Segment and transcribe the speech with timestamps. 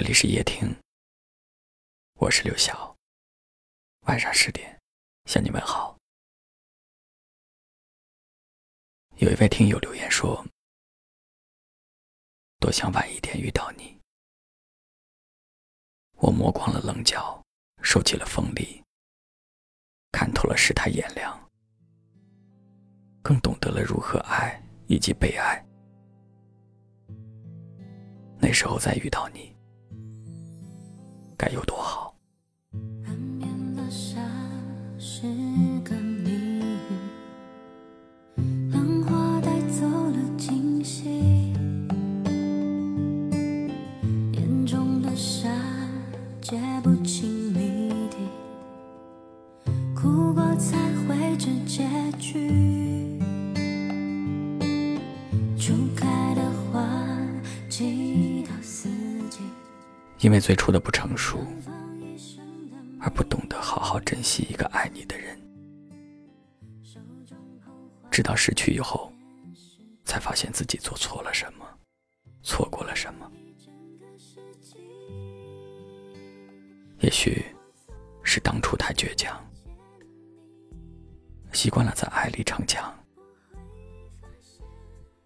[0.00, 0.72] 这里是夜听，
[2.20, 2.96] 我是刘晓。
[4.02, 4.80] 晚上十点
[5.24, 5.98] 向你们好。
[9.16, 10.46] 有一位听友留言说
[12.62, 14.00] ：“多想晚一点遇到你。”
[16.18, 17.44] 我磨光了棱角，
[17.82, 18.80] 收起了锋利，
[20.12, 21.50] 看透了世态炎凉，
[23.20, 25.60] 更懂得了如何爱以及被爱。
[28.40, 29.57] 那时候再遇到你。
[31.40, 32.12] 该有多好！
[33.06, 34.18] 岸边的沙
[34.98, 35.22] 是
[35.84, 36.90] 个谜语
[38.72, 41.08] 浪花带走了惊喜，
[44.32, 45.48] 眼中的沙
[46.40, 48.16] 结不清谜底，
[49.94, 50.76] 哭过才
[51.06, 51.86] 会知结
[52.18, 52.77] 局。
[60.28, 61.38] 因为最初的不成熟，
[63.00, 65.40] 而不懂得好好珍惜一个爱你的人，
[68.10, 69.10] 直到失去以后，
[70.04, 71.64] 才发现自己做错了什么，
[72.42, 73.32] 错过了什么。
[77.00, 77.42] 也许
[78.22, 79.34] 是当初太倔强，
[81.54, 82.94] 习惯了在爱里逞强，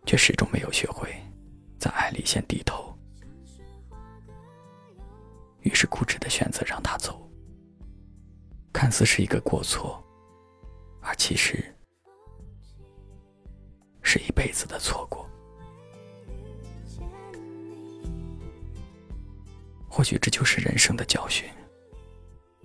[0.07, 1.13] 却始终没有学会
[1.77, 2.92] 在爱里先低头。
[5.63, 7.31] 于是固执的选择让他走，
[8.73, 10.03] 看似是一个过错，
[11.01, 11.65] 而其实
[14.03, 15.29] 是一辈子的错过。
[19.89, 21.49] 或许这就是人生的教训，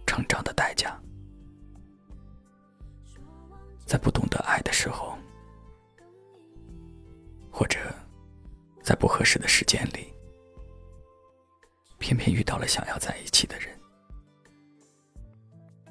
[0.05, 0.97] 成长的代价。
[3.85, 5.17] 在不懂得爱的时候，
[7.51, 7.79] 或者
[8.81, 10.16] 在不合适的时间里。
[12.07, 13.77] 偏偏遇到了想要在一起的人，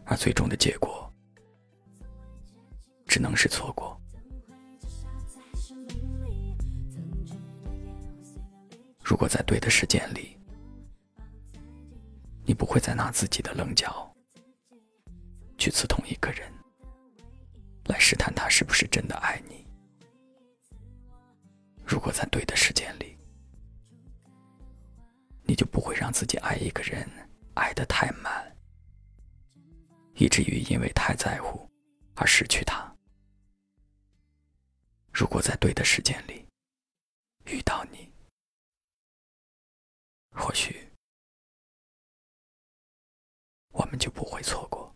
[0.06, 1.12] 而最终的结果
[3.06, 4.00] 只能是错过。
[9.04, 10.38] 如果在对的时间里，
[12.46, 14.10] 你不会再拿自己的棱角
[15.58, 16.50] 去刺痛一个人，
[17.88, 19.66] 来试探他是不是真的爱你。
[21.84, 23.05] 如果在对的时间里，
[25.46, 27.08] 你就不会让自己爱一个人
[27.54, 28.56] 爱得太满，
[30.14, 31.70] 以至于因为太在乎
[32.16, 32.92] 而失去他。
[35.12, 36.44] 如果在对的时间里
[37.46, 38.10] 遇到你，
[40.30, 40.90] 或许
[43.72, 44.94] 我们就不会错过。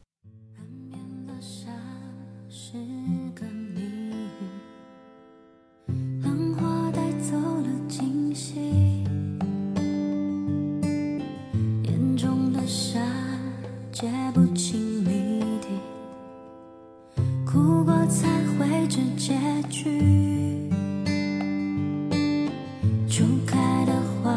[14.81, 15.69] 不清谜底，
[17.45, 18.27] 哭过才
[18.57, 19.91] 会知结局。
[23.07, 23.93] 初开的
[24.23, 24.35] 花，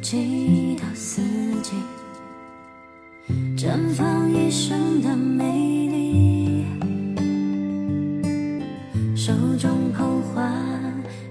[0.00, 1.22] 季到四
[1.62, 1.74] 季，
[3.56, 6.64] 绽放一生的美丽。
[9.14, 10.52] 手中捧花，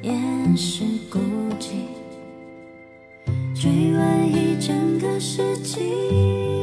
[0.02, 1.20] 掩饰孤
[1.60, 1.72] 寂，
[3.54, 6.61] 追问一整个世纪。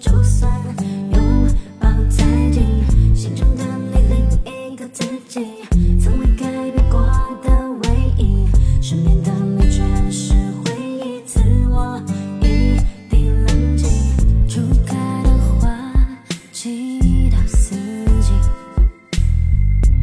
[0.00, 0.50] 就算
[1.12, 1.46] 拥
[1.78, 2.62] 抱再紧，
[3.14, 5.46] 心中的你另一个自己，
[6.00, 7.02] 从未改变过
[7.42, 7.50] 的
[7.82, 8.46] 唯一，
[8.80, 10.32] 身边的你全是
[10.64, 11.20] 回忆。
[11.26, 12.00] 自我
[12.40, 12.80] 一
[13.10, 13.88] 定冷静，
[14.48, 15.30] 初开的
[15.60, 15.92] 花，
[16.52, 17.76] 期到四
[18.20, 18.32] 季，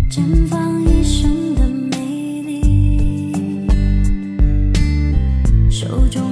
[0.09, 3.67] 绽放一生的美丽。
[5.69, 6.28] 手中。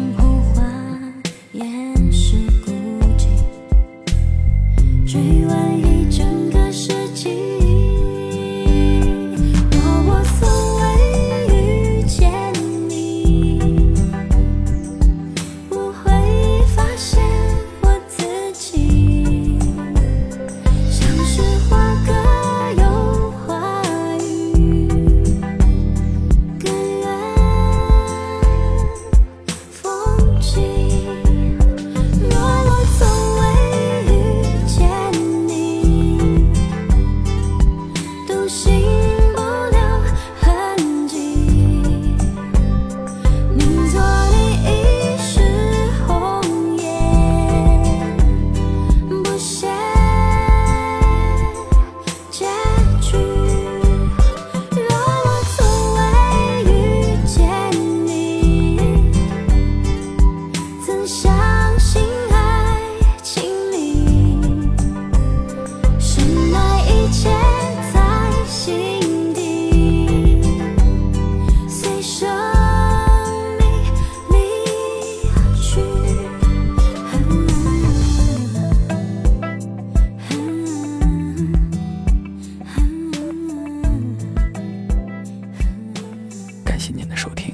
[86.63, 87.53] 感谢您的收听，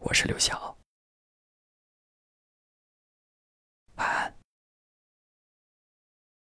[0.00, 0.67] 我是刘晓。